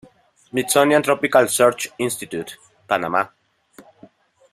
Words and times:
Smithsonian 0.49 1.03
Tropical 1.03 1.43
Research 1.43 1.87
Institute, 1.99 2.57
Panamá. 2.89 3.29